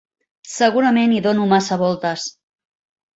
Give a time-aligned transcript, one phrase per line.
[0.53, 2.25] Segurament hi dono massa voltes.